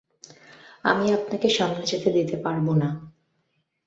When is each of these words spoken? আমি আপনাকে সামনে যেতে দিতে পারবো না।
আমি 0.83 1.05
আপনাকে 1.11 1.47
সামনে 1.49 1.83
যেতে 1.85 2.09
দিতে 2.11 2.35
পারবো 2.37 2.71
না। 2.73 2.89